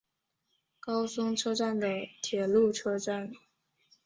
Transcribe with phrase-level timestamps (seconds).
[0.79, 3.31] 高松车站的铁路车站。